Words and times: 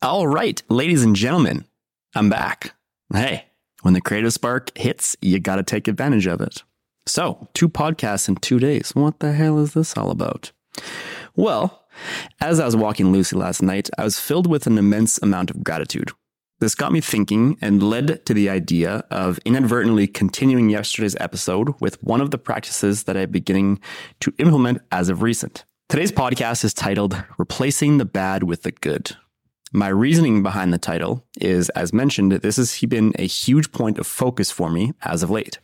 All 0.00 0.28
right, 0.28 0.62
ladies 0.68 1.02
and 1.02 1.16
gentlemen, 1.16 1.64
I'm 2.14 2.30
back. 2.30 2.72
Hey, 3.12 3.46
when 3.82 3.94
the 3.94 4.00
creative 4.00 4.32
spark 4.32 4.70
hits, 4.78 5.16
you 5.20 5.40
got 5.40 5.56
to 5.56 5.64
take 5.64 5.88
advantage 5.88 6.28
of 6.28 6.40
it. 6.40 6.62
So, 7.04 7.48
two 7.52 7.68
podcasts 7.68 8.28
in 8.28 8.36
two 8.36 8.60
days. 8.60 8.92
What 8.94 9.18
the 9.18 9.32
hell 9.32 9.58
is 9.58 9.74
this 9.74 9.96
all 9.96 10.12
about? 10.12 10.52
Well, 11.34 11.84
as 12.40 12.60
I 12.60 12.64
was 12.64 12.76
walking 12.76 13.10
Lucy 13.10 13.34
last 13.34 13.60
night, 13.60 13.90
I 13.98 14.04
was 14.04 14.20
filled 14.20 14.46
with 14.46 14.68
an 14.68 14.78
immense 14.78 15.20
amount 15.20 15.50
of 15.50 15.64
gratitude. 15.64 16.12
This 16.60 16.76
got 16.76 16.92
me 16.92 17.00
thinking 17.00 17.58
and 17.60 17.82
led 17.82 18.24
to 18.26 18.32
the 18.32 18.48
idea 18.48 19.02
of 19.10 19.40
inadvertently 19.44 20.06
continuing 20.06 20.70
yesterday's 20.70 21.16
episode 21.18 21.74
with 21.80 22.00
one 22.04 22.20
of 22.20 22.30
the 22.30 22.38
practices 22.38 23.02
that 23.04 23.16
I'm 23.16 23.32
beginning 23.32 23.80
to 24.20 24.32
implement 24.38 24.80
as 24.92 25.08
of 25.08 25.22
recent. 25.22 25.64
Today's 25.88 26.12
podcast 26.12 26.62
is 26.62 26.72
titled 26.72 27.20
Replacing 27.36 27.98
the 27.98 28.04
Bad 28.04 28.44
with 28.44 28.62
the 28.62 28.70
Good. 28.70 29.16
My 29.72 29.88
reasoning 29.88 30.42
behind 30.42 30.72
the 30.72 30.78
title 30.78 31.24
is, 31.40 31.68
as 31.70 31.92
mentioned, 31.92 32.32
this 32.32 32.56
has 32.56 32.78
been 32.80 33.12
a 33.18 33.26
huge 33.26 33.70
point 33.70 33.98
of 33.98 34.06
focus 34.06 34.50
for 34.50 34.70
me 34.70 34.92
as 35.02 35.22
of 35.22 35.30
late. 35.30 35.58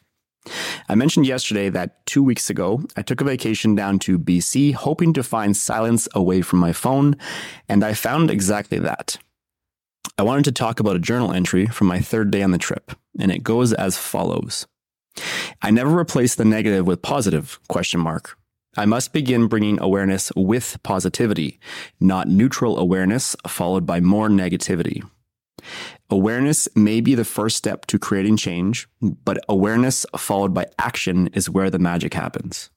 I 0.90 0.94
mentioned 0.94 1.26
yesterday 1.26 1.70
that 1.70 2.04
two 2.04 2.22
weeks 2.22 2.50
ago, 2.50 2.82
I 2.96 3.02
took 3.02 3.22
a 3.22 3.24
vacation 3.24 3.74
down 3.74 3.98
to 4.00 4.18
BC, 4.18 4.74
hoping 4.74 5.14
to 5.14 5.22
find 5.22 5.56
silence 5.56 6.06
away 6.14 6.42
from 6.42 6.58
my 6.58 6.72
phone, 6.72 7.16
and 7.66 7.82
I 7.82 7.94
found 7.94 8.30
exactly 8.30 8.78
that. 8.80 9.16
I 10.18 10.22
wanted 10.22 10.44
to 10.44 10.52
talk 10.52 10.80
about 10.80 10.96
a 10.96 11.00
journal 11.00 11.32
entry 11.32 11.66
from 11.66 11.86
my 11.86 12.00
third 12.00 12.30
day 12.30 12.42
on 12.42 12.50
the 12.50 12.58
trip, 12.58 12.92
and 13.18 13.32
it 13.32 13.42
goes 13.42 13.72
as 13.72 13.96
follows. 13.96 14.66
I 15.62 15.70
never 15.70 15.98
replace 15.98 16.34
the 16.34 16.44
negative 16.44 16.86
with 16.86 17.00
positive, 17.00 17.58
question 17.68 18.00
mark. 18.00 18.36
I 18.76 18.86
must 18.86 19.12
begin 19.12 19.46
bringing 19.46 19.80
awareness 19.80 20.32
with 20.34 20.78
positivity, 20.82 21.60
not 22.00 22.28
neutral 22.28 22.78
awareness 22.78 23.36
followed 23.46 23.86
by 23.86 24.00
more 24.00 24.28
negativity. 24.28 25.02
Awareness 26.10 26.68
may 26.76 27.00
be 27.00 27.14
the 27.14 27.24
first 27.24 27.56
step 27.56 27.86
to 27.86 27.98
creating 27.98 28.36
change, 28.36 28.88
but 29.00 29.38
awareness 29.48 30.04
followed 30.16 30.52
by 30.52 30.66
action 30.78 31.28
is 31.28 31.48
where 31.48 31.70
the 31.70 31.78
magic 31.78 32.14
happens. 32.14 32.70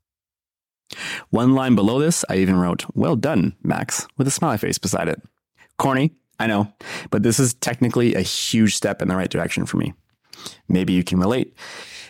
One 1.31 1.53
line 1.53 1.75
below 1.75 1.99
this, 1.99 2.23
I 2.29 2.37
even 2.37 2.55
wrote, 2.55 2.85
Well 2.93 3.15
done, 3.15 3.55
Max, 3.61 4.07
with 4.17 4.27
a 4.27 4.31
smiley 4.31 4.57
face 4.57 4.77
beside 4.77 5.09
it. 5.09 5.21
Corny, 5.77 6.13
I 6.39 6.47
know, 6.47 6.73
but 7.09 7.23
this 7.23 7.39
is 7.39 7.55
technically 7.55 8.13
a 8.13 8.21
huge 8.21 8.75
step 8.75 9.01
in 9.01 9.07
the 9.07 9.15
right 9.15 9.29
direction 9.29 9.65
for 9.65 9.77
me. 9.77 9.93
Maybe 10.69 10.93
you 10.93 11.03
can 11.03 11.19
relate. 11.19 11.53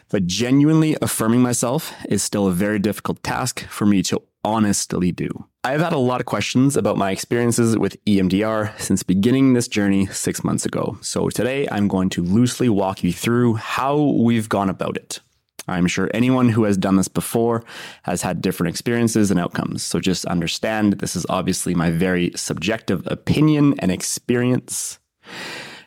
But 0.09 0.25
genuinely 0.25 0.95
affirming 1.01 1.41
myself 1.41 1.93
is 2.07 2.23
still 2.23 2.47
a 2.47 2.53
very 2.53 2.79
difficult 2.79 3.21
task 3.23 3.65
for 3.67 3.85
me 3.85 4.01
to 4.03 4.21
honestly 4.43 5.11
do. 5.11 5.45
I've 5.63 5.81
had 5.81 5.91
a 5.91 5.97
lot 5.97 6.21
of 6.21 6.25
questions 6.25 6.77
about 6.77 6.97
my 6.97 7.11
experiences 7.11 7.77
with 7.77 8.03
EMDR 8.05 8.79
since 8.79 9.03
beginning 9.03 9.53
this 9.53 9.67
journey 9.67 10.05
six 10.07 10.43
months 10.43 10.65
ago. 10.65 10.97
So 11.01 11.27
today 11.29 11.67
I'm 11.69 11.89
going 11.89 12.09
to 12.11 12.23
loosely 12.23 12.69
walk 12.69 13.03
you 13.03 13.11
through 13.11 13.55
how 13.55 13.97
we've 13.99 14.47
gone 14.47 14.69
about 14.69 14.95
it. 14.95 15.19
I'm 15.67 15.87
sure 15.87 16.09
anyone 16.13 16.47
who 16.47 16.63
has 16.63 16.77
done 16.77 16.95
this 16.95 17.09
before 17.09 17.65
has 18.03 18.21
had 18.21 18.41
different 18.41 18.69
experiences 18.69 19.29
and 19.29 19.39
outcomes. 19.39 19.83
So 19.83 19.99
just 19.99 20.23
understand 20.25 20.93
this 20.93 21.17
is 21.17 21.25
obviously 21.29 21.75
my 21.75 21.91
very 21.91 22.31
subjective 22.35 23.05
opinion 23.07 23.75
and 23.79 23.91
experience. 23.91 24.99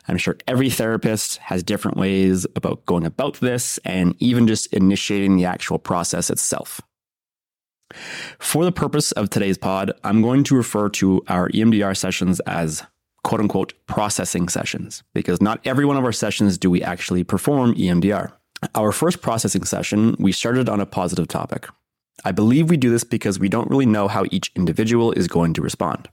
I'm 0.07 0.17
sure 0.17 0.37
every 0.47 0.69
therapist 0.69 1.37
has 1.37 1.63
different 1.63 1.97
ways 1.97 2.45
about 2.55 2.85
going 2.85 3.05
about 3.05 3.39
this 3.39 3.77
and 3.85 4.15
even 4.19 4.47
just 4.47 4.67
initiating 4.73 5.37
the 5.37 5.45
actual 5.45 5.79
process 5.79 6.29
itself. 6.29 6.81
For 8.39 8.63
the 8.63 8.71
purpose 8.71 9.11
of 9.11 9.29
today's 9.29 9.57
pod, 9.57 9.91
I'm 10.03 10.21
going 10.21 10.43
to 10.45 10.55
refer 10.55 10.89
to 10.89 11.23
our 11.27 11.49
EMDR 11.49 11.95
sessions 11.95 12.39
as 12.41 12.83
quote 13.23 13.41
unquote 13.41 13.73
processing 13.85 14.49
sessions 14.49 15.03
because 15.13 15.41
not 15.41 15.59
every 15.65 15.85
one 15.85 15.97
of 15.97 16.03
our 16.03 16.11
sessions 16.11 16.57
do 16.57 16.69
we 16.69 16.81
actually 16.81 17.23
perform 17.23 17.75
EMDR. 17.75 18.31
Our 18.75 18.91
first 18.91 19.21
processing 19.21 19.63
session, 19.65 20.15
we 20.19 20.31
started 20.31 20.69
on 20.69 20.79
a 20.79 20.85
positive 20.85 21.27
topic. 21.27 21.67
I 22.23 22.31
believe 22.31 22.69
we 22.69 22.77
do 22.77 22.91
this 22.91 23.03
because 23.03 23.39
we 23.39 23.49
don't 23.49 23.69
really 23.69 23.85
know 23.85 24.07
how 24.07 24.25
each 24.31 24.51
individual 24.55 25.11
is 25.11 25.27
going 25.27 25.53
to 25.55 25.61
respond. 25.61 26.09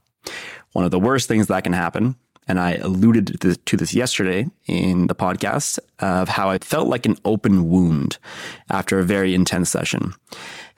One 0.73 0.85
of 0.85 0.91
the 0.91 0.99
worst 0.99 1.27
things 1.27 1.47
that 1.47 1.63
can 1.63 1.73
happen 1.73 2.15
and 2.49 2.59
I 2.59 2.73
alluded 2.73 3.39
to 3.65 3.77
this 3.77 3.93
yesterday 3.93 4.47
in 4.65 5.07
the 5.07 5.15
podcast 5.15 5.79
of 5.99 6.27
how 6.27 6.49
I 6.49 6.57
felt 6.57 6.87
like 6.87 7.05
an 7.05 7.15
open 7.23 7.69
wound 7.69 8.17
after 8.69 8.99
a 8.99 9.03
very 9.03 9.35
intense 9.35 9.69
session. 9.69 10.13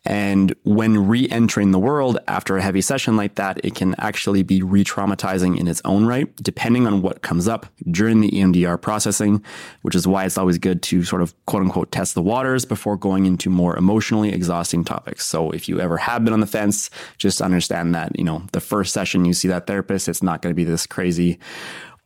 And 0.04 0.56
when 0.64 1.08
re 1.08 1.30
entering 1.30 1.72
the 1.72 1.80
world 1.80 2.18
after 2.28 2.58
a 2.58 2.62
heavy 2.62 2.82
session 2.82 3.16
like 3.16 3.36
that, 3.36 3.64
it 3.64 3.76
can 3.76 3.94
actually 4.00 4.42
be 4.42 4.64
re 4.64 4.84
traumatizing 4.84 5.60
in 5.60 5.68
its 5.68 5.82
own 5.86 6.06
right, 6.06 6.34
depending 6.38 6.88
on 6.88 7.04
what 7.04 7.22
comes 7.22 7.48
up 7.48 7.68
during 7.90 8.22
the 8.22 8.32
EMDR 8.32 8.82
processing, 8.82 9.44
which 9.84 9.94
is 9.94 10.08
why 10.08 10.26
it's 10.26 10.40
always 10.40 10.58
good 10.58 10.82
to 10.84 11.04
sort 11.04 11.22
of 11.22 11.36
quote 11.46 11.62
unquote 11.62 11.92
test 11.92 12.16
the 12.16 12.22
waters 12.22 12.66
before 12.66 12.98
going 12.98 13.28
into 13.28 13.50
more 13.50 13.78
emotionally 13.78 14.34
exhausting 14.34 14.84
topics. 14.84 15.26
So 15.26 15.52
if 15.52 15.70
you 15.70 15.80
ever 15.80 15.98
have 15.98 16.24
been 16.24 16.34
on 16.34 16.40
the 16.40 16.48
fence, 16.48 16.90
just 17.18 17.40
understand 17.40 17.94
that, 17.94 18.18
you 18.18 18.24
know, 18.24 18.42
the 18.54 18.62
first 18.62 18.94
session 18.94 19.26
you 19.26 19.34
see 19.34 19.50
that 19.50 19.68
therapist, 19.68 20.10
it's 20.10 20.24
not 20.24 20.42
going 20.42 20.52
to 20.52 20.56
be 20.56 20.64
this 20.64 20.88
crazy, 20.88 21.38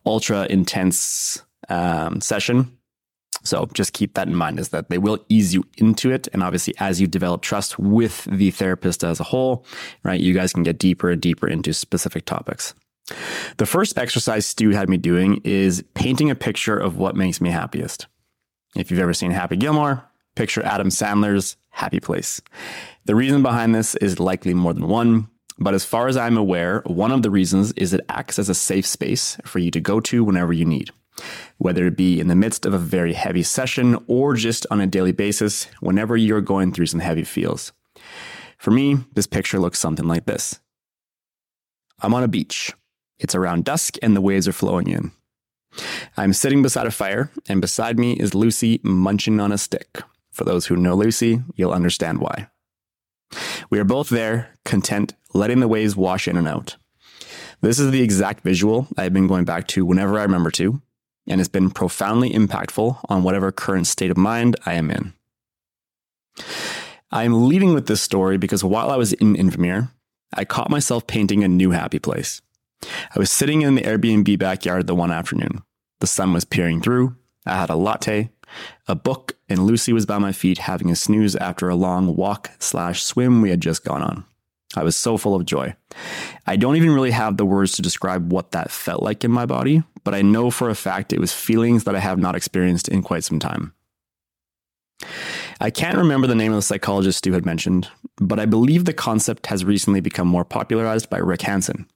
ultra 0.06 0.48
intense 0.50 1.42
um, 1.70 2.20
session 2.20 2.75
so 3.46 3.68
just 3.74 3.94
keep 3.94 4.16
that 4.16 4.28
in 4.28 4.36
mind 4.36 4.60
is 4.60 4.70
that 4.70 4.90
they 4.90 4.98
will 4.98 5.24
ease 5.30 5.54
you 5.54 5.64
into 5.78 6.12
it. 6.12 6.28
And 6.34 6.42
obviously, 6.42 6.74
as 6.80 7.00
you 7.00 7.08
develop 7.08 7.42
trust 7.42 7.78
with 7.78 8.26
the 8.26 8.52
therapist 8.52 9.04
as 9.04 9.20
a 9.20 9.24
whole, 9.24 9.66
right, 10.04 10.20
you 10.20 10.34
guys 10.34 10.52
can 10.52 10.64
get 10.64 10.80
deeper 10.80 11.10
and 11.10 11.22
deeper 11.22 11.48
into 11.48 11.72
specific 11.72 12.26
topics. 12.26 12.74
The 13.58 13.68
first 13.68 13.98
exercise 14.00 14.48
Stu 14.48 14.72
had 14.72 14.90
me 14.90 14.98
doing 14.98 15.42
is 15.44 15.84
painting 15.94 16.32
a 16.32 16.36
picture 16.36 16.78
of 16.78 16.98
what 16.98 17.16
makes 17.16 17.40
me 17.40 17.52
happiest. 17.52 18.08
If 18.76 18.90
you've 18.90 19.00
ever 19.00 19.14
seen 19.14 19.32
Happy 19.32 19.56
Gilmore, 19.56 20.04
picture 20.36 20.66
Adam 20.66 20.90
Sandler's 20.90 21.56
happy 21.70 22.00
place. 22.00 22.42
The 23.06 23.16
reason 23.16 23.44
behind 23.44 23.76
this 23.76 23.96
is 23.96 24.20
likely 24.20 24.56
more 24.56 24.74
than 24.74 24.88
one, 24.88 25.30
but 25.60 25.76
as 25.76 25.86
far 25.86 26.08
as 26.08 26.18
I'm 26.18 26.36
aware, 26.36 26.82
one 26.88 27.12
of 27.12 27.22
the 27.22 27.30
reasons 27.30 27.72
is 27.74 27.94
it 27.94 28.02
acts 28.10 28.40
as 28.40 28.50
a 28.50 28.56
safe 28.56 28.88
space 28.88 29.38
for 29.46 29.60
you 29.60 29.70
to 29.72 29.80
go 29.80 30.00
to 30.02 30.24
whenever 30.24 30.52
you 30.52 30.66
need 30.66 30.90
whether 31.58 31.88
it 31.88 31.98
be 31.98 32.20
in 32.20 32.28
the 32.28 32.36
midst 32.36 32.66
of 32.66 32.74
a 32.74 32.80
very 32.80 33.14
heavy 33.14 33.44
session 33.44 33.98
or 34.08 34.36
just 34.36 34.66
on 34.70 34.82
a 34.82 34.88
daily 34.88 35.12
basis 35.12 35.66
whenever 35.80 36.18
you're 36.18 36.42
going 36.42 36.72
through 36.72 36.88
some 36.88 37.00
heavy 37.00 37.24
feels. 37.24 37.72
For 38.58 38.72
me, 38.72 38.98
this 39.14 39.28
picture 39.28 39.60
looks 39.60 39.80
something 39.80 40.08
like 40.08 40.26
this 40.26 40.60
I'm 42.02 42.14
on 42.14 42.24
a 42.24 42.28
beach. 42.28 42.74
It's 43.20 43.36
around 43.36 43.64
dusk 43.64 43.98
and 44.02 44.16
the 44.16 44.22
waves 44.22 44.48
are 44.48 44.54
flowing 44.54 44.90
in. 44.90 45.12
I'm 46.18 46.34
sitting 46.34 46.62
beside 46.62 46.88
a 46.88 46.92
fire, 46.92 47.32
and 47.50 47.60
beside 47.60 48.00
me 48.00 48.14
is 48.14 48.34
Lucy 48.34 48.80
munching 48.84 49.40
on 49.40 49.52
a 49.52 49.58
stick. 49.58 50.02
For 50.32 50.44
those 50.44 50.68
who 50.68 50.76
know 50.76 50.96
Lucy, 50.96 51.42
you'll 51.56 51.74
understand 51.74 52.20
why. 52.20 52.50
We 53.70 53.80
are 53.80 53.86
both 53.86 54.10
there, 54.10 54.54
content, 54.64 55.14
letting 55.34 55.60
the 55.60 55.68
waves 55.68 55.96
wash 55.96 56.28
in 56.28 56.38
and 56.38 56.48
out. 56.48 56.78
This 57.62 57.80
is 57.80 57.92
the 57.92 58.02
exact 58.02 58.44
visual 58.44 58.88
I've 58.98 59.14
been 59.14 59.28
going 59.28 59.46
back 59.46 59.68
to 59.70 59.86
whenever 59.86 60.20
I 60.20 60.24
remember 60.24 60.52
to, 60.52 60.82
and 61.28 61.40
has 61.40 61.48
been 61.48 61.72
profoundly 61.72 62.32
impactful 62.32 63.00
on 63.10 63.24
whatever 63.24 63.52
current 63.52 63.88
state 63.88 64.12
of 64.12 64.18
mind 64.18 64.56
I 64.66 64.74
am 64.74 64.92
in. 64.92 65.14
I 67.12 67.24
am 67.24 67.48
leading 67.48 67.74
with 67.74 67.88
this 67.88 68.02
story 68.02 68.38
because 68.38 68.64
while 68.64 68.90
I 68.90 68.96
was 68.96 69.14
in 69.14 69.36
Invermere, 69.36 69.92
I 70.34 70.46
caught 70.46 70.70
myself 70.70 71.08
painting 71.08 71.44
a 71.44 71.48
new 71.48 71.72
happy 71.72 72.00
place. 72.00 72.42
I 72.84 73.20
was 73.20 73.32
sitting 73.32 73.62
in 73.62 73.76
the 73.76 73.82
Airbnb 73.82 74.38
backyard 74.38 74.88
the 74.88 74.96
one 74.96 75.12
afternoon. 75.12 75.64
The 76.00 76.08
sun 76.08 76.34
was 76.34 76.46
peering 76.46 76.82
through. 76.82 77.16
I 77.46 77.56
had 77.56 77.70
a 77.70 77.76
latte, 77.76 78.30
a 78.88 78.96
book, 78.96 79.38
and 79.48 79.66
Lucy 79.66 79.94
was 79.94 80.06
by 80.06 80.18
my 80.18 80.32
feet 80.32 80.58
having 80.58 80.90
a 80.90 80.96
snooze 80.96 81.36
after 81.36 81.70
a 81.70 81.76
long 81.76 82.16
walk 82.16 82.52
slash 82.60 83.04
swim 83.04 83.42
we 83.42 83.50
had 83.50 83.62
just 83.62 83.86
gone 83.86 84.02
on. 84.02 84.26
I 84.78 84.84
was 84.84 84.96
so 84.96 85.18
full 85.18 85.36
of 85.36 85.46
joy. 85.46 85.76
I 86.46 86.56
don't 86.56 86.76
even 86.76 86.92
really 86.92 87.12
have 87.12 87.38
the 87.38 87.46
words 87.46 87.74
to 87.74 87.82
describe 87.82 88.32
what 88.32 88.52
that 88.52 88.72
felt 88.72 89.04
like 89.04 89.24
in 89.24 89.32
my 89.32 89.46
body, 89.46 89.84
but 90.04 90.14
I 90.14 90.22
know 90.22 90.52
for 90.52 90.70
a 90.70 90.76
fact 90.76 91.14
it 91.14 91.20
was 91.20 91.34
feelings 91.34 91.84
that 91.84 91.96
I 91.96 92.00
have 92.00 92.20
not 92.20 92.36
experienced 92.36 92.88
in 92.88 93.02
quite 93.02 93.24
some 93.24 93.40
time. 93.40 93.74
I 95.60 95.70
can't 95.70 95.98
remember 95.98 96.28
the 96.28 96.36
name 96.36 96.52
of 96.52 96.58
the 96.58 96.62
psychologist 96.62 97.20
Stu 97.20 97.34
had 97.34 97.46
mentioned, 97.46 97.90
but 98.18 98.40
I 98.40 98.46
believe 98.46 98.86
the 98.86 98.94
concept 98.94 99.48
has 99.48 99.66
recently 99.66 100.02
become 100.02 100.28
more 100.28 100.46
popularized 100.46 101.10
by 101.10 101.18
Rick 101.18 101.44
Hanson. 101.44 101.88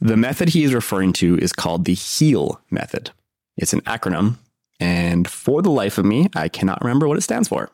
The 0.00 0.16
method 0.16 0.50
he 0.50 0.64
is 0.64 0.74
referring 0.74 1.12
to 1.14 1.38
is 1.38 1.52
called 1.52 1.84
the 1.84 1.94
HEAL 1.94 2.60
method. 2.70 3.10
It's 3.56 3.72
an 3.72 3.80
acronym, 3.82 4.36
and 4.80 5.28
for 5.28 5.60
the 5.60 5.70
life 5.70 5.98
of 5.98 6.04
me, 6.04 6.28
I 6.34 6.48
cannot 6.48 6.80
remember 6.82 7.08
what 7.08 7.18
it 7.18 7.22
stands 7.22 7.48
for. 7.48 7.70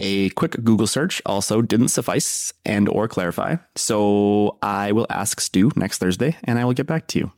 A 0.00 0.30
quick 0.30 0.52
Google 0.62 0.86
search 0.86 1.20
also 1.26 1.60
didn't 1.60 1.88
suffice 1.88 2.52
and 2.64 2.88
or 2.88 3.08
clarify, 3.08 3.56
so 3.74 4.56
I 4.62 4.92
will 4.92 5.06
ask 5.10 5.40
Stu 5.40 5.72
next 5.74 5.98
Thursday 5.98 6.36
and 6.44 6.58
I 6.58 6.64
will 6.64 6.72
get 6.72 6.86
back 6.86 7.08
to 7.08 7.18
you. 7.18 7.32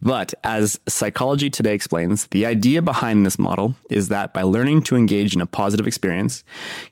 But 0.00 0.32
as 0.42 0.80
Psychology 0.88 1.50
Today 1.50 1.74
explains, 1.74 2.26
the 2.28 2.46
idea 2.46 2.80
behind 2.80 3.26
this 3.26 3.38
model 3.38 3.76
is 3.90 4.08
that 4.08 4.32
by 4.32 4.42
learning 4.42 4.82
to 4.84 4.96
engage 4.96 5.34
in 5.34 5.42
a 5.42 5.46
positive 5.46 5.86
experience, 5.86 6.42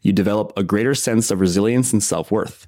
you 0.02 0.12
develop 0.12 0.52
a 0.56 0.62
greater 0.62 0.94
sense 0.94 1.31
of 1.31 1.41
resilience 1.41 1.93
and 1.93 2.03
self 2.03 2.31
worth. 2.31 2.67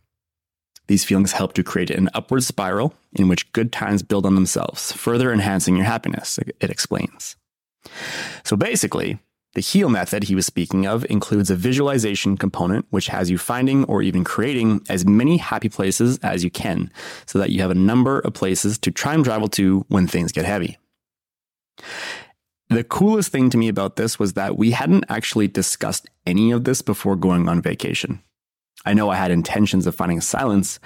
These 0.89 1.05
feelings 1.05 1.33
help 1.33 1.53
to 1.55 1.63
create 1.63 1.91
an 1.91 2.09
upward 2.15 2.43
spiral 2.43 2.95
in 3.13 3.29
which 3.29 3.53
good 3.53 3.73
times 3.73 4.03
build 4.03 4.27
on 4.27 4.35
themselves, 4.35 4.93
further 4.93 5.33
enhancing 5.33 5.77
your 5.77 5.87
happiness, 5.87 6.39
it 6.39 6.71
explains. 6.71 7.37
So 8.43 8.57
basically, 8.57 9.19
the 9.55 9.61
heal 9.61 9.91
method 9.91 10.25
he 10.25 10.35
was 10.35 10.47
speaking 10.47 10.87
of 10.87 11.05
includes 11.11 11.51
a 11.51 11.57
visualization 11.57 12.37
component, 12.39 12.87
which 12.91 13.09
has 13.09 13.31
you 13.31 13.37
finding 13.37 13.85
or 13.85 14.03
even 14.03 14.25
creating 14.25 14.81
as 14.89 15.05
many 15.05 15.37
happy 15.37 15.69
places 15.69 16.19
as 16.19 16.43
you 16.43 16.51
can 16.51 16.91
so 17.27 17.39
that 17.39 17.51
you 17.51 17.61
have 17.61 17.71
a 17.71 17.75
number 17.75 18.21
of 18.21 18.33
places 18.33 18.79
to 18.79 18.91
time 18.91 19.23
travel 19.23 19.49
to 19.49 19.85
when 19.89 20.07
things 20.07 20.33
get 20.33 20.47
heavy. 20.47 20.79
The 22.71 22.85
coolest 22.85 23.31
thing 23.31 23.51
to 23.51 23.59
me 23.59 23.69
about 23.69 23.97
this 23.97 24.19
was 24.19 24.33
that 24.33 24.57
we 24.57 24.71
hadn't 24.71 25.05
actually 25.11 25.49
discussed 25.49 26.09
any 26.27 26.51
of 26.51 26.65
this 26.65 26.81
before 26.81 27.17
going 27.17 27.47
on 27.47 27.61
vacation. 27.61 28.23
I 28.87 28.95
know 28.95 29.11
I 29.11 29.17
had 29.17 29.31
intentions 29.31 29.87
of 29.87 29.95
finding 29.95 30.23
silence, 30.23 30.81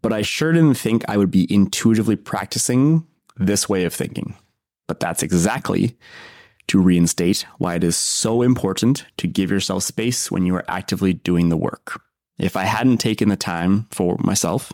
but 0.00 0.12
I 0.12 0.22
sure 0.22 0.52
didn't 0.52 0.74
think 0.74 1.04
I 1.08 1.16
would 1.16 1.32
be 1.32 1.52
intuitively 1.52 2.14
practicing 2.14 3.04
this 3.36 3.68
way 3.68 3.84
of 3.84 3.92
thinking. 3.92 4.36
But 4.86 5.00
that's 5.00 5.24
exactly 5.24 5.96
to 6.68 6.80
reinstate 6.80 7.46
why 7.58 7.74
it 7.74 7.84
is 7.84 7.96
so 7.96 8.42
important 8.42 9.04
to 9.18 9.26
give 9.26 9.50
yourself 9.50 9.82
space 9.82 10.30
when 10.30 10.46
you 10.46 10.54
are 10.54 10.64
actively 10.68 11.12
doing 11.12 11.48
the 11.48 11.56
work. 11.56 12.00
If 12.38 12.56
I 12.56 12.64
hadn't 12.64 12.98
taken 12.98 13.28
the 13.28 13.36
time 13.36 13.86
for 13.90 14.16
myself, 14.18 14.72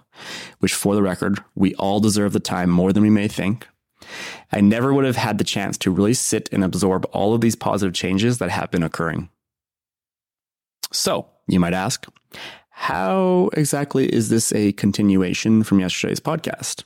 which 0.61 0.75
for 0.75 0.95
the 0.95 1.03
record, 1.03 1.43
we 1.55 1.75
all 1.75 2.01
deserve 2.01 2.33
the 2.33 2.41
time 2.41 2.71
more 2.71 2.93
than 2.93 3.03
we 3.03 3.11
may 3.11 3.29
think, 3.29 3.67
I 4.53 4.61
never 4.61 4.95
would 4.95 5.05
have 5.05 5.17
had 5.17 5.39
the 5.39 5.45
chance 5.45 5.77
to 5.79 5.91
really 5.91 6.15
sit 6.15 6.49
and 6.53 6.65
absorb 6.65 7.05
all 7.13 7.35
of 7.35 7.41
these 7.41 7.57
positive 7.57 7.95
changes 7.95 8.39
that 8.39 8.51
have 8.51 8.71
been 8.71 8.83
occurring. 8.83 9.29
So, 10.93 11.27
you 11.47 11.61
might 11.61 11.75
ask, 11.75 12.07
how 12.71 13.51
exactly 13.55 14.07
is 14.07 14.29
this 14.29 14.53
a 14.53 14.73
continuation 14.73 15.63
from 15.65 15.81
yesterday's 15.81 16.21
podcast? 16.21 16.85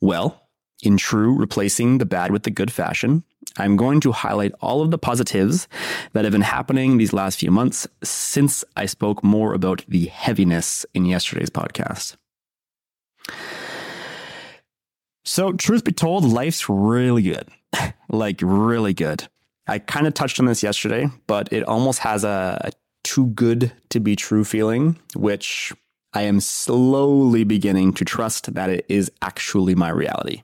Well, 0.00 0.41
in 0.82 0.96
true 0.96 1.34
replacing 1.34 1.98
the 1.98 2.04
bad 2.04 2.32
with 2.32 2.42
the 2.42 2.50
good 2.50 2.72
fashion, 2.72 3.24
I'm 3.56 3.76
going 3.76 4.00
to 4.00 4.12
highlight 4.12 4.52
all 4.60 4.82
of 4.82 4.90
the 4.90 4.98
positives 4.98 5.68
that 6.12 6.24
have 6.24 6.32
been 6.32 6.40
happening 6.40 6.96
these 6.96 7.12
last 7.12 7.38
few 7.38 7.50
months 7.50 7.86
since 8.02 8.64
I 8.76 8.86
spoke 8.86 9.22
more 9.22 9.54
about 9.54 9.84
the 9.88 10.06
heaviness 10.06 10.84
in 10.94 11.04
yesterday's 11.04 11.50
podcast. 11.50 12.16
So, 15.24 15.52
truth 15.52 15.84
be 15.84 15.92
told, 15.92 16.24
life's 16.24 16.68
really 16.68 17.22
good. 17.22 17.48
like, 18.08 18.40
really 18.42 18.92
good. 18.92 19.28
I 19.68 19.78
kind 19.78 20.06
of 20.08 20.14
touched 20.14 20.40
on 20.40 20.46
this 20.46 20.62
yesterday, 20.62 21.08
but 21.28 21.52
it 21.52 21.62
almost 21.62 22.00
has 22.00 22.24
a, 22.24 22.70
too 23.04 23.26
good 23.28 23.72
to 23.90 24.00
be 24.00 24.16
true 24.16 24.44
feeling, 24.44 24.98
which 25.14 25.72
I 26.12 26.22
am 26.22 26.40
slowly 26.40 27.44
beginning 27.44 27.94
to 27.94 28.04
trust 28.04 28.54
that 28.54 28.70
it 28.70 28.84
is 28.88 29.10
actually 29.22 29.74
my 29.74 29.90
reality 29.90 30.42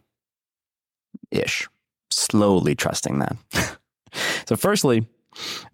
ish. 1.30 1.69
Slowly 2.10 2.75
trusting 2.75 3.19
that. 3.19 3.36
so, 4.46 4.56
firstly, 4.56 5.06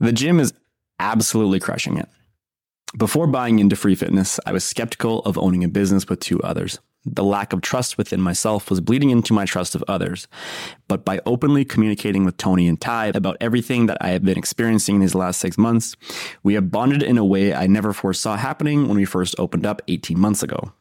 the 0.01 0.13
gym 0.13 0.41
is 0.41 0.53
absolutely 0.99 1.61
crushing 1.61 1.99
it. 1.99 2.09
Before 2.97 3.27
buying 3.27 3.59
into 3.59 3.75
free 3.75 3.97
fitness, 3.97 4.39
I 4.47 4.53
was 4.53 4.63
skeptical 4.63 5.19
of 5.21 5.37
owning 5.37 5.65
a 5.65 5.69
business 5.69 6.09
with 6.09 6.21
two 6.21 6.41
others. 6.43 6.79
The 7.05 7.25
lack 7.25 7.53
of 7.53 7.61
trust 7.61 7.99
within 7.99 8.21
myself 8.21 8.71
was 8.71 8.81
bleeding 8.81 9.11
into 9.11 9.35
my 9.35 9.45
trust 9.45 9.75
of 9.75 9.85
others. 9.89 10.29
But 10.87 11.05
by 11.05 11.21
openly 11.27 11.65
communicating 11.65 12.25
with 12.25 12.37
Tony 12.37 12.69
and 12.69 12.81
Ty 12.81 13.07
about 13.15 13.37
everything 13.41 13.87
that 13.87 13.99
I 14.01 14.11
have 14.11 14.25
been 14.25 14.39
experiencing 14.39 15.01
these 15.01 15.15
last 15.15 15.41
six 15.41 15.59
months, 15.59 15.97
we 16.45 16.55
have 16.55 16.71
bonded 16.71 17.03
in 17.03 17.19
a 17.19 17.25
way 17.25 17.53
I 17.53 17.67
never 17.67 17.93
foresaw 17.93 18.37
happening 18.37 18.87
when 18.87 18.97
we 18.97 19.05
first 19.05 19.35
opened 19.39 19.67
up 19.67 19.83
18 19.89 20.19
months 20.19 20.43
ago. 20.43 20.73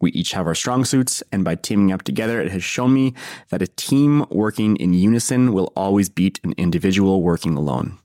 We 0.00 0.12
each 0.12 0.32
have 0.32 0.46
our 0.46 0.54
strong 0.54 0.84
suits, 0.84 1.22
and 1.32 1.44
by 1.44 1.56
teaming 1.56 1.92
up 1.92 2.02
together, 2.02 2.40
it 2.40 2.52
has 2.52 2.62
shown 2.62 2.94
me 2.94 3.14
that 3.50 3.62
a 3.62 3.66
team 3.66 4.24
working 4.30 4.76
in 4.76 4.94
unison 4.94 5.52
will 5.52 5.72
always 5.76 6.08
beat 6.08 6.40
an 6.44 6.54
individual 6.56 7.22
working 7.22 7.56
alone. 7.56 7.98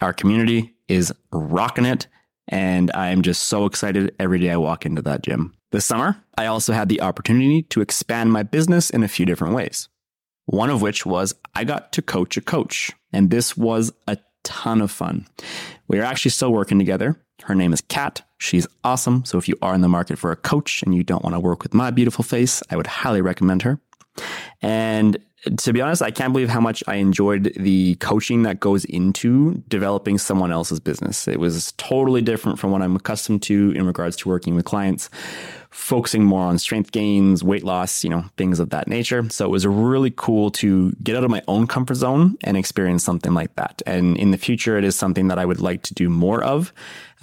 Our 0.00 0.12
community 0.12 0.74
is 0.88 1.12
rocking 1.32 1.84
it, 1.84 2.06
and 2.48 2.90
I 2.94 3.08
am 3.08 3.22
just 3.22 3.44
so 3.44 3.66
excited 3.66 4.14
every 4.18 4.38
day 4.38 4.50
I 4.50 4.56
walk 4.56 4.86
into 4.86 5.02
that 5.02 5.22
gym. 5.22 5.54
This 5.72 5.84
summer, 5.84 6.22
I 6.38 6.46
also 6.46 6.72
had 6.72 6.88
the 6.88 7.00
opportunity 7.00 7.62
to 7.64 7.80
expand 7.80 8.32
my 8.32 8.42
business 8.42 8.88
in 8.88 9.02
a 9.02 9.08
few 9.08 9.26
different 9.26 9.54
ways. 9.54 9.88
One 10.46 10.70
of 10.70 10.80
which 10.80 11.04
was 11.04 11.34
I 11.54 11.64
got 11.64 11.92
to 11.94 12.02
coach 12.02 12.36
a 12.36 12.40
coach, 12.40 12.92
and 13.12 13.30
this 13.30 13.56
was 13.56 13.92
a 14.06 14.16
ton 14.46 14.80
of 14.80 14.90
fun. 14.90 15.26
We 15.88 15.98
are 15.98 16.04
actually 16.04 16.30
still 16.30 16.52
working 16.52 16.78
together. 16.78 17.20
Her 17.42 17.54
name 17.54 17.72
is 17.72 17.80
Kat. 17.80 18.22
She's 18.38 18.66
awesome. 18.84 19.24
So 19.24 19.38
if 19.38 19.48
you 19.48 19.56
are 19.60 19.74
in 19.74 19.80
the 19.80 19.88
market 19.88 20.18
for 20.18 20.30
a 20.30 20.36
coach 20.36 20.82
and 20.82 20.94
you 20.94 21.02
don't 21.02 21.22
want 21.22 21.34
to 21.34 21.40
work 21.40 21.62
with 21.62 21.74
my 21.74 21.90
beautiful 21.90 22.24
face, 22.24 22.62
I 22.70 22.76
would 22.76 22.86
highly 22.86 23.20
recommend 23.20 23.62
her. 23.62 23.80
And 24.62 25.18
to 25.58 25.72
be 25.72 25.80
honest, 25.80 26.02
I 26.02 26.10
can't 26.10 26.32
believe 26.32 26.48
how 26.48 26.60
much 26.60 26.82
I 26.86 26.96
enjoyed 26.96 27.52
the 27.56 27.96
coaching 27.96 28.42
that 28.44 28.58
goes 28.58 28.84
into 28.84 29.62
developing 29.68 30.18
someone 30.18 30.50
else's 30.50 30.80
business. 30.80 31.28
It 31.28 31.38
was 31.38 31.72
totally 31.72 32.22
different 32.22 32.58
from 32.58 32.70
what 32.70 32.82
I'm 32.82 32.96
accustomed 32.96 33.42
to 33.44 33.72
in 33.72 33.86
regards 33.86 34.16
to 34.18 34.28
working 34.28 34.54
with 34.54 34.64
clients, 34.64 35.10
focusing 35.70 36.24
more 36.24 36.46
on 36.46 36.58
strength 36.58 36.92
gains, 36.92 37.42
weight 37.42 37.64
loss, 37.64 38.04
you 38.04 38.10
know, 38.10 38.24
things 38.36 38.60
of 38.60 38.70
that 38.70 38.88
nature. 38.88 39.28
So 39.30 39.44
it 39.44 39.50
was 39.50 39.66
really 39.66 40.12
cool 40.16 40.50
to 40.52 40.92
get 41.02 41.16
out 41.16 41.24
of 41.24 41.30
my 41.30 41.42
own 41.48 41.66
comfort 41.66 41.96
zone 41.96 42.36
and 42.42 42.56
experience 42.56 43.04
something 43.04 43.34
like 43.34 43.54
that. 43.56 43.82
And 43.86 44.16
in 44.16 44.30
the 44.30 44.38
future, 44.38 44.78
it 44.78 44.84
is 44.84 44.96
something 44.96 45.28
that 45.28 45.38
I 45.38 45.44
would 45.44 45.60
like 45.60 45.82
to 45.82 45.94
do 45.94 46.08
more 46.08 46.42
of. 46.42 46.72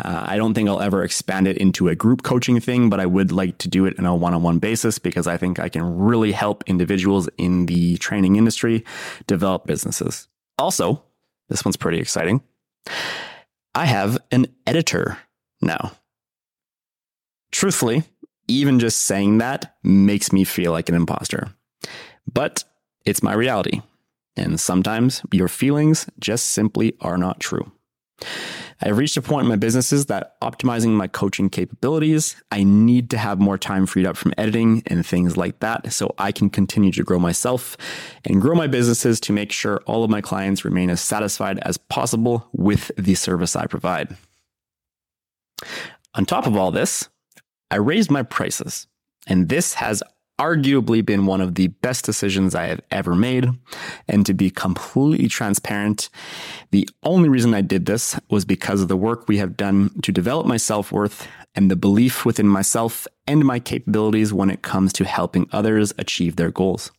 Uh, 0.04 0.24
I 0.28 0.38
don't 0.38 0.54
think 0.54 0.68
I'll 0.68 0.81
ever 0.81 1.04
expand 1.04 1.48
it 1.48 1.57
into 1.57 1.88
a 1.88 1.95
group 1.95 2.24
coaching 2.24 2.60
thing, 2.60 2.90
but 2.90 3.00
I 3.00 3.06
would 3.06 3.31
like 3.31 3.57
to 3.60 3.68
do 3.68 3.86
it 3.86 3.98
in 3.98 4.06
a 4.06 4.16
one 4.16 4.34
on 4.34 4.42
one 4.42 4.60
basis 4.60 5.00
because 5.00 5.28
I 5.28 5.38
think 5.38 5.60
I 5.60 5.69
can 5.69 5.98
really 5.98 6.31
help 6.31 6.63
individuals 6.68 7.30
in 7.38 7.68
the 7.68 7.98
training 7.98 8.36
industry 8.36 8.84
develop 9.28 9.66
businesses. 9.66 10.28
Also, 10.57 11.04
this 11.50 11.63
one's 11.63 11.78
pretty 11.78 12.00
exciting. 12.00 12.42
I 13.75 13.86
have 13.86 14.18
an 14.31 14.48
editor 14.66 15.18
now. 15.62 15.94
Truthfully, 17.51 18.04
even 18.48 18.80
just 18.80 19.01
saying 19.01 19.38
that 19.38 19.75
makes 19.84 20.31
me 20.31 20.44
feel 20.44 20.72
like 20.72 20.90
an 20.90 20.95
imposter. 20.95 21.50
But 22.31 22.63
it's 23.06 23.24
my 23.24 23.34
reality. 23.34 23.81
And 24.36 24.60
sometimes 24.60 25.22
your 25.31 25.48
feelings 25.48 26.07
just 26.19 26.48
simply 26.48 26.95
are 27.01 27.18
not 27.18 27.40
true. 27.40 27.72
I've 28.81 28.98
reached 28.98 29.16
a 29.16 29.22
point 29.22 29.45
in 29.45 29.50
my 29.50 29.56
businesses 29.56 30.07
that 30.07 30.40
optimizing 30.42 30.90
my 30.90 31.07
coaching 31.07 31.50
capabilities, 31.50 32.35
I 32.52 32.64
need 32.64 33.09
to 33.12 33.18
have 33.18 33.40
more 33.40 33.57
time 33.57 33.85
freed 33.85 34.06
up 34.06 34.18
from 34.18 34.33
editing 34.38 34.83
and 34.88 35.06
things 35.06 35.38
like 35.38 35.59
that 35.59 35.94
so 35.94 36.14
I 36.18 36.31
can 36.31 36.50
continue 36.50 36.92
to 36.92 37.04
grow 37.04 37.19
myself 37.19 37.78
and 38.26 38.42
grow 38.42 38.56
my 38.56 38.68
businesses 38.68 39.19
to 39.21 39.33
make 39.33 39.52
sure 39.52 39.81
all 39.85 40.04
of 40.04 40.09
my 40.09 40.21
clients 40.21 40.66
remain 40.66 40.90
as 40.90 41.00
satisfied 41.00 41.59
as 41.59 41.78
possible 41.78 42.47
with 42.52 42.92
the 42.97 43.16
service 43.16 43.56
I 43.56 43.68
provide. 43.68 44.18
On 46.16 46.26
top 46.26 46.45
of 46.45 46.57
all 46.57 46.71
this, 46.71 47.07
I 47.73 47.77
raised 47.77 48.11
my 48.11 48.21
prices, 48.21 48.85
and 49.25 49.49
this 49.49 49.73
has 49.73 50.03
arguably 50.39 51.03
been 51.03 51.25
one 51.25 51.42
of 51.42 51.56
the 51.56 51.69
best 51.69 52.06
decisions 52.06 52.53
I 52.53 52.68
have 52.68 52.81
ever 52.92 53.15
made. 53.15 53.49
And 54.07 54.23
to 54.27 54.35
be 54.35 54.51
completely 54.51 55.27
transparent, 55.27 56.11
the 56.69 56.87
only 57.01 57.30
reason 57.30 57.56
I 57.56 57.61
did 57.61 57.87
this 57.87 58.19
was 58.30 58.45
because 58.45 58.83
of 58.83 58.89
the 58.89 58.95
work 58.95 59.27
we 59.27 59.39
have 59.39 59.57
done 59.57 59.89
to 60.03 60.11
develop 60.11 60.45
my 60.45 60.57
self 60.57 60.92
worth 60.92 61.27
and 61.56 61.71
the 61.71 61.75
belief 61.75 62.25
within 62.25 62.47
myself 62.47 63.07
and 63.25 63.44
my 63.44 63.59
capabilities 63.59 64.31
when 64.31 64.51
it 64.51 64.61
comes 64.61 64.94
to 64.94 65.03
helping 65.03 65.49
others 65.51 65.95
achieve 65.97 66.35
their 66.35 66.51
goals. 66.51 66.92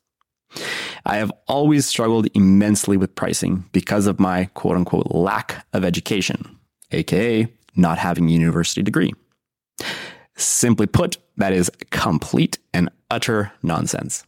I 1.06 1.18
have 1.18 1.30
always 1.46 1.86
struggled 1.86 2.26
immensely 2.34 2.96
with 2.96 3.14
pricing 3.14 3.62
because 3.70 4.08
of 4.08 4.18
my 4.18 4.46
quote 4.54 4.74
unquote 4.74 5.12
lack 5.12 5.64
of 5.72 5.84
education, 5.84 6.58
aka 6.90 7.46
not 7.76 7.98
having 7.98 8.28
a 8.28 8.32
university 8.32 8.82
degree. 8.82 9.12
Simply 10.36 10.86
put, 10.86 11.18
that 11.36 11.52
is 11.52 11.70
complete 11.90 12.58
and 12.72 12.90
utter 13.10 13.52
nonsense. 13.62 14.24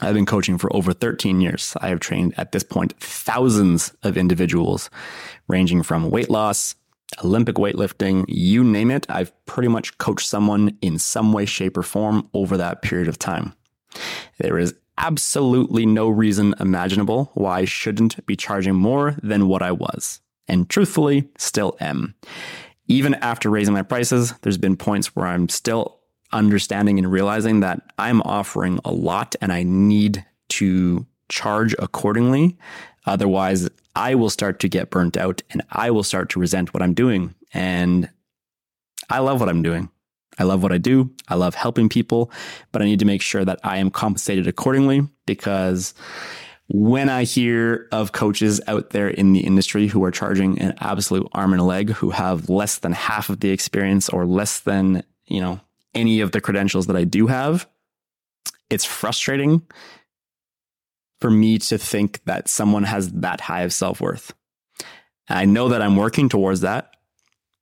I've 0.00 0.14
been 0.14 0.26
coaching 0.26 0.58
for 0.58 0.74
over 0.74 0.92
13 0.92 1.40
years. 1.40 1.76
I 1.80 1.88
have 1.88 2.00
trained 2.00 2.34
at 2.36 2.52
this 2.52 2.64
point 2.64 2.94
thousands 2.98 3.92
of 4.02 4.16
individuals, 4.16 4.90
ranging 5.46 5.82
from 5.82 6.10
weight 6.10 6.28
loss, 6.28 6.74
Olympic 7.22 7.56
weightlifting, 7.56 8.24
you 8.26 8.64
name 8.64 8.90
it. 8.90 9.06
I've 9.08 9.32
pretty 9.46 9.68
much 9.68 9.96
coached 9.98 10.26
someone 10.26 10.76
in 10.80 10.98
some 10.98 11.32
way, 11.32 11.44
shape, 11.44 11.76
or 11.76 11.82
form 11.82 12.28
over 12.34 12.56
that 12.56 12.82
period 12.82 13.08
of 13.08 13.18
time. 13.18 13.52
There 14.38 14.58
is 14.58 14.74
absolutely 14.98 15.86
no 15.86 16.08
reason 16.08 16.54
imaginable 16.58 17.30
why 17.34 17.60
I 17.60 17.64
shouldn't 17.64 18.24
be 18.26 18.36
charging 18.36 18.74
more 18.74 19.16
than 19.22 19.48
what 19.48 19.62
I 19.62 19.72
was, 19.72 20.20
and 20.48 20.68
truthfully, 20.68 21.28
still 21.38 21.76
am 21.80 22.14
even 22.92 23.14
after 23.14 23.48
raising 23.48 23.72
my 23.74 23.82
prices, 23.82 24.34
there's 24.42 24.58
been 24.58 24.76
points 24.76 25.16
where 25.16 25.26
I'm 25.26 25.48
still 25.48 25.98
understanding 26.30 26.98
and 26.98 27.10
realizing 27.10 27.60
that 27.60 27.80
I'm 27.98 28.20
offering 28.22 28.80
a 28.84 28.92
lot 28.92 29.34
and 29.40 29.52
I 29.52 29.62
need 29.62 30.24
to 30.50 31.06
charge 31.28 31.74
accordingly. 31.78 32.56
Otherwise, 33.06 33.68
I 33.96 34.14
will 34.14 34.30
start 34.30 34.60
to 34.60 34.68
get 34.68 34.90
burnt 34.90 35.16
out 35.16 35.42
and 35.50 35.62
I 35.72 35.90
will 35.90 36.02
start 36.02 36.28
to 36.30 36.40
resent 36.40 36.74
what 36.74 36.82
I'm 36.82 36.94
doing. 36.94 37.34
And 37.54 38.10
I 39.08 39.18
love 39.18 39.40
what 39.40 39.48
I'm 39.48 39.62
doing. 39.62 39.90
I 40.38 40.44
love 40.44 40.62
what 40.62 40.72
I 40.72 40.78
do. 40.78 41.10
I 41.28 41.34
love 41.34 41.54
helping 41.54 41.88
people, 41.88 42.30
but 42.72 42.82
I 42.82 42.84
need 42.84 42.98
to 43.00 43.04
make 43.04 43.22
sure 43.22 43.44
that 43.44 43.60
I 43.64 43.78
am 43.78 43.90
compensated 43.90 44.46
accordingly 44.46 45.08
because 45.26 45.94
when 46.74 47.10
I 47.10 47.24
hear 47.24 47.86
of 47.92 48.12
coaches 48.12 48.58
out 48.66 48.90
there 48.90 49.08
in 49.08 49.34
the 49.34 49.40
industry 49.40 49.88
who 49.88 50.02
are 50.04 50.10
charging 50.10 50.58
an 50.58 50.72
absolute 50.80 51.28
arm 51.32 51.52
and 51.52 51.60
a 51.60 51.64
leg, 51.64 51.90
who 51.90 52.08
have 52.08 52.48
less 52.48 52.78
than 52.78 52.92
half 52.92 53.28
of 53.28 53.40
the 53.40 53.50
experience 53.50 54.08
or 54.08 54.24
less 54.24 54.60
than, 54.60 55.04
you 55.26 55.42
know, 55.42 55.60
any 55.94 56.22
of 56.22 56.32
the 56.32 56.40
credentials 56.40 56.86
that 56.86 56.96
I 56.96 57.04
do 57.04 57.26
have, 57.26 57.68
it's 58.70 58.86
frustrating 58.86 59.60
for 61.20 61.30
me 61.30 61.58
to 61.58 61.76
think 61.76 62.24
that 62.24 62.48
someone 62.48 62.84
has 62.84 63.12
that 63.12 63.42
high 63.42 63.64
of 63.64 63.74
self 63.74 64.00
worth. 64.00 64.32
I 65.28 65.44
know 65.44 65.68
that 65.68 65.82
I'm 65.82 65.96
working 65.96 66.30
towards 66.30 66.62
that 66.62 66.96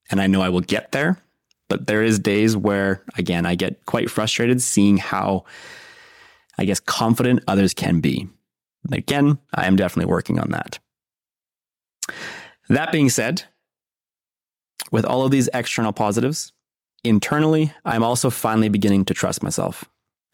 and 0.09 0.21
I 0.21 0.27
know 0.27 0.41
I 0.41 0.47
will 0.47 0.61
get 0.61 0.93
there, 0.93 1.21
but 1.67 1.85
there 1.85 2.01
is 2.01 2.17
days 2.17 2.55
where, 2.55 3.03
again, 3.17 3.45
I 3.45 3.55
get 3.55 3.85
quite 3.85 4.09
frustrated 4.09 4.61
seeing 4.61 4.95
how, 4.95 5.43
I 6.57 6.63
guess, 6.63 6.79
confident 6.79 7.43
others 7.45 7.73
can 7.73 7.99
be. 7.99 8.29
Again, 8.91 9.37
I 9.53 9.67
am 9.67 9.75
definitely 9.75 10.11
working 10.11 10.39
on 10.39 10.49
that. 10.51 10.79
That 12.69 12.91
being 12.91 13.09
said, 13.09 13.43
with 14.91 15.05
all 15.05 15.25
of 15.25 15.31
these 15.31 15.49
external 15.53 15.93
positives, 15.93 16.53
internally, 17.03 17.73
I'm 17.85 18.03
also 18.03 18.29
finally 18.29 18.69
beginning 18.69 19.05
to 19.05 19.13
trust 19.13 19.43
myself. 19.43 19.85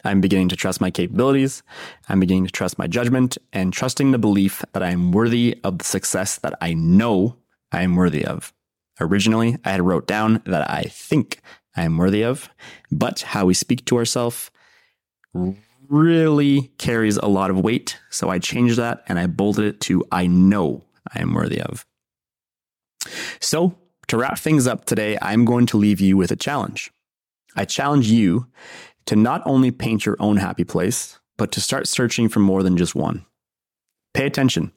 I'm 0.04 0.22
beginning 0.22 0.50
to 0.50 0.56
trust 0.56 0.80
my 0.80 0.92
capabilities. 0.92 1.63
I'm 2.08 2.20
beginning 2.20 2.46
to 2.46 2.51
trust 2.51 2.77
my 2.77 2.88
judgment 2.88 3.38
and 3.51 3.74
trusting 3.74 4.12
the 4.12 4.18
belief 4.20 4.63
that 4.74 4.84
I 4.84 4.92
am 4.92 5.12
worthy 5.12 5.60
of 5.63 5.80
the 5.80 5.86
success 5.86 6.38
that 6.39 6.54
I 6.62 6.74
know 6.74 7.38
I 7.72 7.82
am 7.82 7.96
worthy 7.96 8.25
of. 8.25 8.54
Originally, 9.00 9.58
I 9.66 9.72
had 9.72 9.82
wrote 9.82 10.08
down 10.08 10.42
that 10.46 10.70
I 10.70 10.84
think 10.84 11.42
I 11.75 11.84
am 11.84 11.98
worthy 11.98 12.24
of, 12.24 12.50
but 12.92 13.22
how 13.22 13.46
we 13.46 13.54
speak 13.54 13.86
to 13.86 13.98
ourselves 13.98 14.50
really 15.89 16.72
carries 16.77 17.17
a 17.17 17.27
lot 17.27 17.50
of 17.50 17.60
weight. 17.60 17.98
So 18.10 18.29
I 18.29 18.39
changed 18.39 18.77
that 18.77 19.03
and 19.08 19.20
I 19.20 19.27
bolded 19.27 19.65
it 19.65 19.82
to 19.82 20.03
I 20.12 20.27
know 20.27 20.84
I 21.13 21.22
am 21.22 21.34
worthy 21.34 21.62
of. 21.62 21.86
So 23.39 23.77
to 24.08 24.17
wrap 24.17 24.38
things 24.39 24.67
up 24.67 24.86
today, 24.86 25.17
I'm 25.22 25.46
going 25.46 25.65
to 25.67 25.77
leave 25.77 26.01
you 26.01 26.17
with 26.17 26.32
a 26.32 26.36
challenge. 26.36 26.91
I 27.56 27.65
challenge 27.65 28.08
you 28.08 28.48
to 29.06 29.15
not 29.15 29.41
only 29.46 29.72
paint 29.72 30.06
your 30.06 30.17
own 30.20 30.38
happy 30.38 30.63
place, 30.63 31.20
but 31.38 31.51
to 31.53 31.62
start 31.62 31.88
searching 31.88 32.29
for 32.29 32.39
more 32.39 32.63
than 32.63 32.77
just 32.77 32.96
one. 32.96 33.25
Pay 34.13 34.25
attention. 34.25 34.72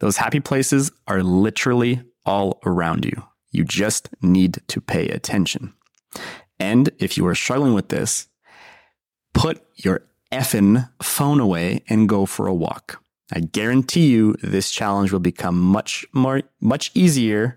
Those 0.00 0.16
happy 0.16 0.40
places 0.40 0.90
are 1.06 1.22
literally 1.22 2.02
all 2.26 2.60
around 2.64 3.04
you. 3.04 3.22
You 3.50 3.64
just 3.64 4.08
need 4.20 4.60
to 4.68 4.80
pay 4.80 5.08
attention. 5.08 5.74
And 6.58 6.90
if 6.98 7.16
you 7.16 7.26
are 7.26 7.34
struggling 7.34 7.74
with 7.74 7.88
this, 7.88 8.26
put 9.32 9.64
your 9.76 10.06
effing 10.34 10.88
phone 11.02 11.40
away 11.40 11.82
and 11.88 12.08
go 12.08 12.26
for 12.26 12.46
a 12.46 12.54
walk. 12.54 13.00
I 13.32 13.40
guarantee 13.40 14.08
you 14.08 14.34
this 14.42 14.70
challenge 14.70 15.10
will 15.10 15.20
become 15.20 15.58
much 15.58 16.04
more, 16.12 16.42
much 16.60 16.90
easier 16.94 17.56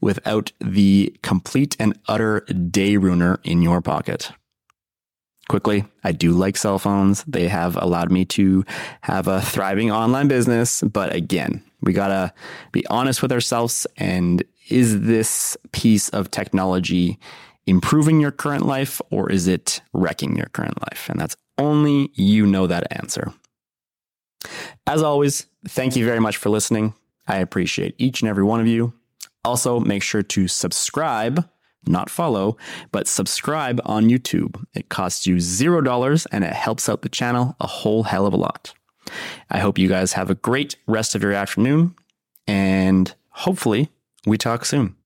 without 0.00 0.52
the 0.60 1.14
complete 1.22 1.76
and 1.80 1.98
utter 2.06 2.40
day 2.40 2.96
ruiner 2.96 3.40
in 3.42 3.62
your 3.62 3.80
pocket. 3.80 4.30
Quickly, 5.48 5.84
I 6.04 6.12
do 6.12 6.32
like 6.32 6.56
cell 6.56 6.78
phones. 6.78 7.24
They 7.24 7.48
have 7.48 7.76
allowed 7.76 8.12
me 8.12 8.26
to 8.26 8.64
have 9.00 9.26
a 9.26 9.40
thriving 9.40 9.90
online 9.90 10.28
business. 10.28 10.82
But 10.82 11.14
again, 11.14 11.62
we 11.80 11.92
gotta 11.92 12.32
be 12.70 12.86
honest 12.88 13.22
with 13.22 13.32
ourselves. 13.32 13.86
And 13.96 14.44
is 14.68 15.00
this 15.00 15.56
piece 15.72 16.10
of 16.10 16.30
technology 16.30 17.18
improving 17.66 18.20
your 18.20 18.30
current 18.30 18.66
life 18.66 19.00
or 19.10 19.32
is 19.32 19.48
it 19.48 19.80
wrecking 19.92 20.36
your 20.36 20.48
current 20.52 20.80
life? 20.82 21.08
And 21.08 21.18
that's 21.18 21.36
only 21.58 22.10
you 22.14 22.46
know 22.46 22.66
that 22.66 22.86
answer. 22.90 23.32
As 24.86 25.02
always, 25.02 25.46
thank 25.66 25.96
you 25.96 26.04
very 26.04 26.20
much 26.20 26.36
for 26.36 26.48
listening. 26.48 26.94
I 27.26 27.38
appreciate 27.38 27.94
each 27.98 28.22
and 28.22 28.28
every 28.28 28.44
one 28.44 28.60
of 28.60 28.66
you. 28.66 28.94
Also, 29.44 29.80
make 29.80 30.02
sure 30.02 30.22
to 30.22 30.48
subscribe, 30.48 31.48
not 31.86 32.10
follow, 32.10 32.56
but 32.92 33.06
subscribe 33.06 33.80
on 33.84 34.08
YouTube. 34.08 34.64
It 34.74 34.88
costs 34.88 35.26
you 35.26 35.36
$0 35.36 36.26
and 36.32 36.44
it 36.44 36.52
helps 36.52 36.88
out 36.88 37.02
the 37.02 37.08
channel 37.08 37.56
a 37.60 37.66
whole 37.66 38.04
hell 38.04 38.26
of 38.26 38.32
a 38.32 38.36
lot. 38.36 38.72
I 39.50 39.58
hope 39.58 39.78
you 39.78 39.88
guys 39.88 40.12
have 40.14 40.30
a 40.30 40.34
great 40.34 40.76
rest 40.86 41.14
of 41.14 41.22
your 41.22 41.32
afternoon 41.32 41.94
and 42.46 43.14
hopefully 43.30 43.90
we 44.26 44.36
talk 44.36 44.64
soon. 44.64 44.97